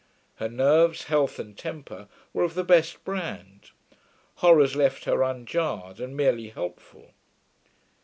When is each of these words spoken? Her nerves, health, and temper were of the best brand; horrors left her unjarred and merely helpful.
Her 0.37 0.49
nerves, 0.49 1.03
health, 1.03 1.37
and 1.37 1.55
temper 1.55 2.07
were 2.33 2.41
of 2.43 2.55
the 2.55 2.63
best 2.63 3.03
brand; 3.05 3.69
horrors 4.37 4.75
left 4.75 5.05
her 5.05 5.21
unjarred 5.21 5.99
and 5.99 6.17
merely 6.17 6.49
helpful. 6.49 7.11